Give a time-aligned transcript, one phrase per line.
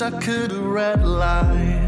[0.00, 1.87] I could a red light.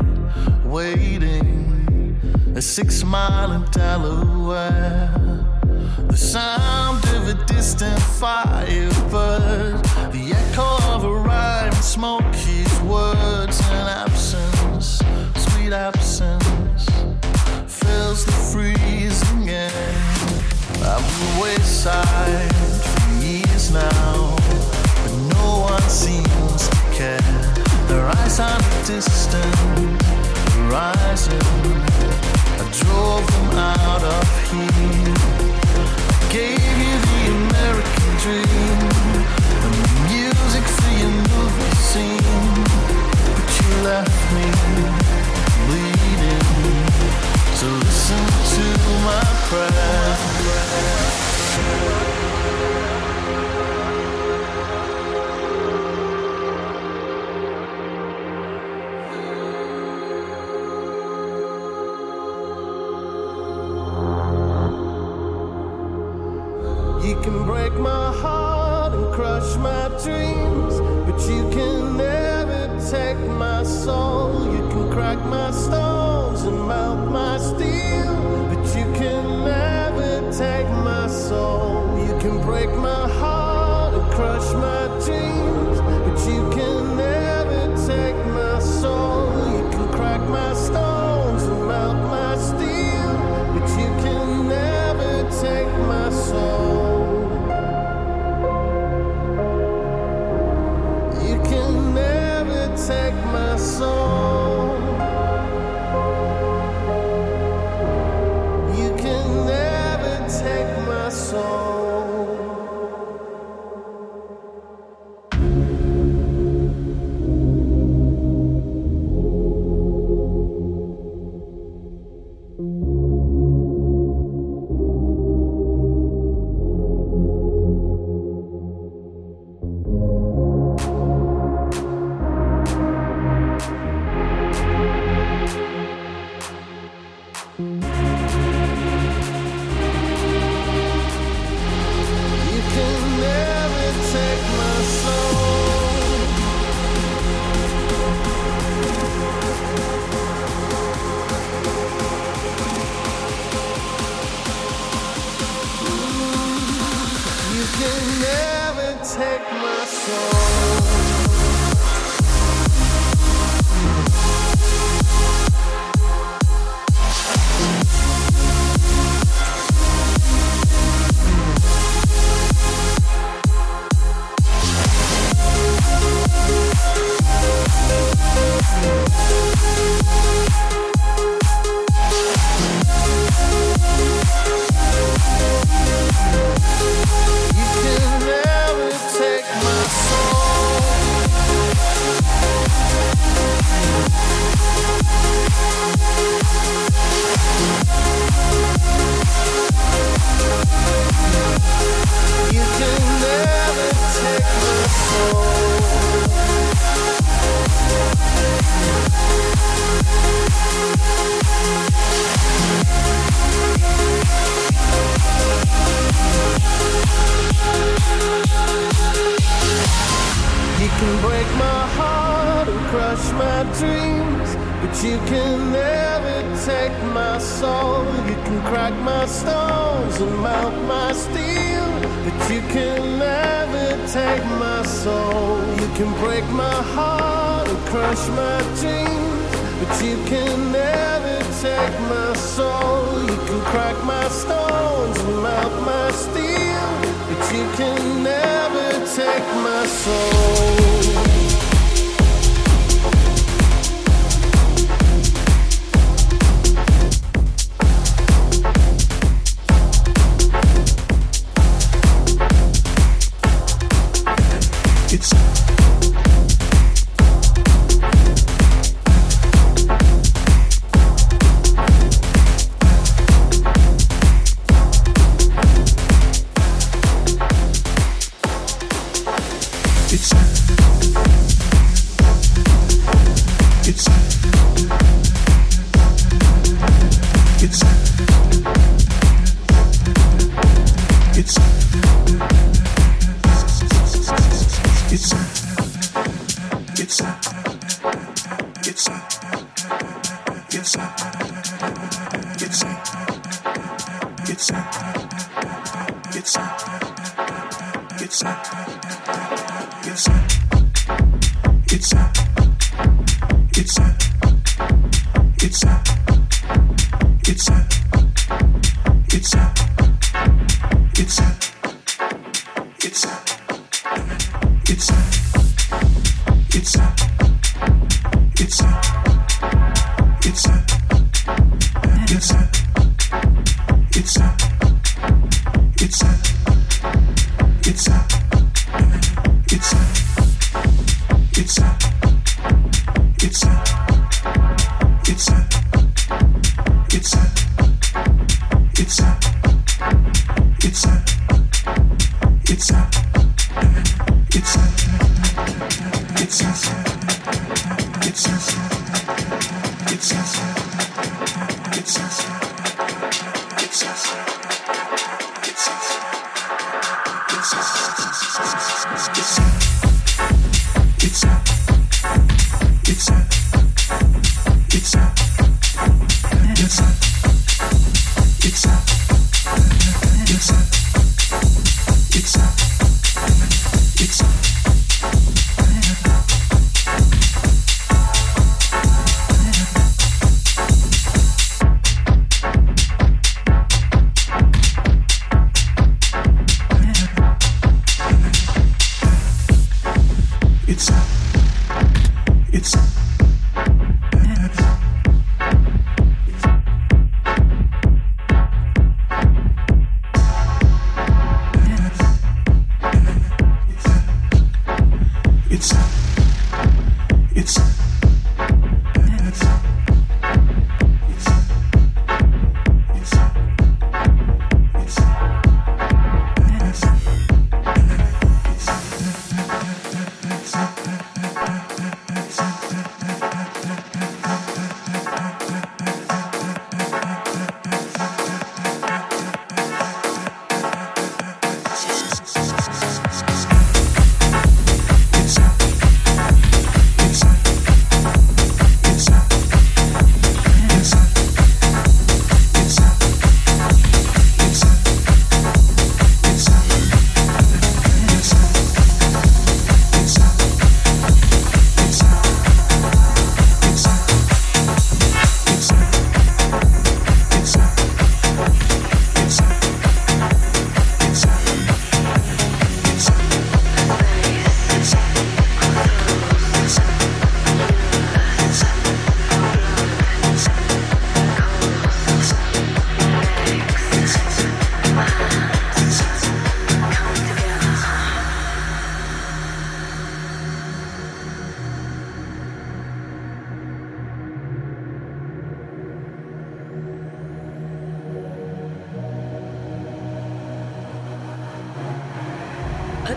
[159.21, 160.40] take my soul.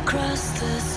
[0.03, 0.92] across the